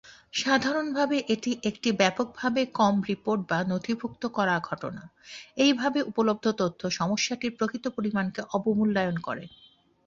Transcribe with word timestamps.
সাধারণভাবে, 0.33 1.17
এটি 1.33 1.51
একটি 1.69 1.89
ব্যাপকভাবে 1.99 2.61
কম 2.79 2.95
রিপোর্ট 3.09 3.41
বা 3.49 3.59
নথিভুক্ত 3.71 4.23
করা 4.37 4.55
ঘটনা, 4.61 5.03
এইভাবে 5.57 5.99
উপলব্ধ 6.09 6.45
তথ্য 6.61 6.81
সমস্যাটির 6.99 7.55
প্রকৃত 7.57 7.85
পরিমাণকে 7.97 8.41
অবমূল্যায়ন 8.53 9.17
করে। 9.27 9.43